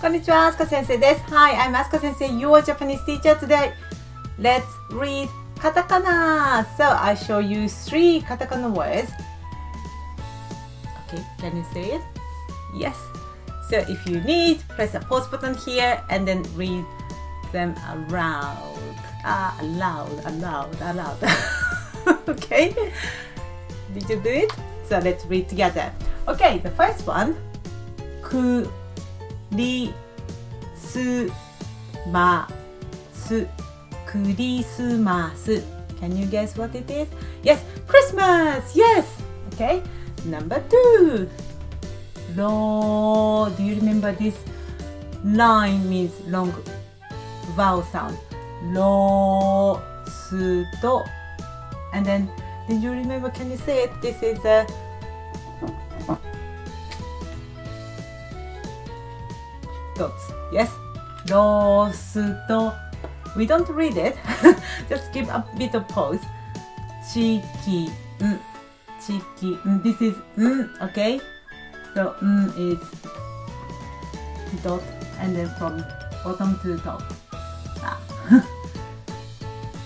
[0.00, 1.22] こんにちは、あすか先生です。
[1.30, 3.72] Hi, I'm Asuka 先生, your Japanese teacher today.
[4.38, 6.66] Let's read katakana.
[6.76, 9.10] So I show you three katakana words.
[11.08, 12.02] Okay, can you say it?
[12.74, 12.96] Yes.
[13.70, 16.84] So if you need, press the pause button here and then read
[17.52, 18.78] them aloud.
[19.24, 21.18] Ah, aloud, aloud, aloud.
[22.28, 22.74] okay?
[23.92, 24.52] Did you do it?
[24.88, 25.90] So let's read together.
[26.28, 27.34] Okay, the first one.
[28.22, 28.68] ク
[29.52, 29.92] リ
[30.76, 31.30] ス
[32.10, 32.48] マ
[33.12, 33.46] ス
[34.06, 35.62] クリスマス
[36.00, 37.08] Can you guess what it is?
[37.42, 38.74] Yes, Christmas!
[38.74, 39.06] Yes!
[39.54, 39.82] Okay,
[40.26, 41.28] number two.
[42.36, 44.36] Lo, do you remember this
[45.24, 46.52] line means long
[47.56, 48.18] vowel sound?
[48.74, 49.80] Lo,
[50.28, 51.02] su, to.
[51.94, 52.28] And then,
[52.68, 53.30] did you remember?
[53.30, 53.90] Can you say it?
[54.02, 54.66] This is a
[60.01, 60.33] dots.
[60.51, 60.73] Yes,
[61.29, 62.17] roast.
[63.37, 64.17] We don't read it.
[64.89, 66.19] Just give a bit of pause.
[67.13, 67.93] Chicken.
[69.05, 69.81] Chicken.
[69.85, 71.21] This is mm, okay.
[71.93, 72.81] So mm is
[74.65, 74.81] dot
[75.21, 75.85] and then from
[76.25, 77.05] bottom to top.
[77.85, 78.01] Ah.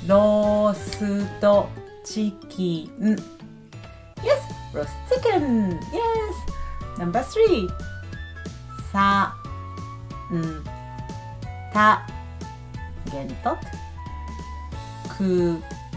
[0.07, 1.03] roast
[2.07, 3.19] chicken.
[4.23, 5.75] Yes, roast chicken.
[5.91, 6.35] Yes.
[6.97, 7.67] Number three.
[10.31, 10.63] 음,
[11.73, 12.05] 다
[13.11, 13.59] 겐tot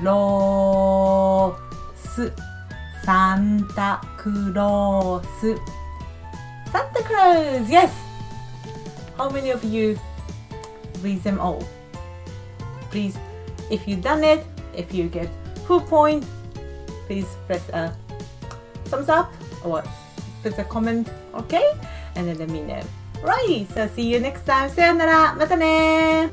[0.00, 0.28] 크로스
[3.04, 4.00] 산타
[6.68, 7.90] Santa Claus yes!
[9.16, 9.98] How many of you
[11.02, 11.64] read them all?
[12.90, 13.16] Please
[13.70, 14.44] if you done it
[14.76, 15.28] if you get
[15.66, 16.24] full point
[17.06, 17.96] please press a
[18.92, 19.32] thumbs up
[19.64, 19.82] or
[20.42, 21.72] put a comment okay?
[22.14, 22.82] And then let me know.
[23.22, 24.70] Right, so see you next time.
[24.70, 25.34] さよなら。
[25.34, 26.30] またね